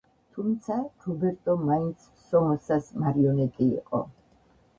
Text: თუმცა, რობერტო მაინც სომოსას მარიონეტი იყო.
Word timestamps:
თუმცა, 0.35 0.77
რობერტო 1.07 1.55
მაინც 1.67 2.07
სომოსას 2.23 2.89
მარიონეტი 3.05 3.71
იყო. 3.77 4.03